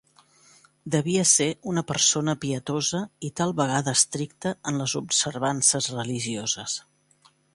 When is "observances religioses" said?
5.03-6.79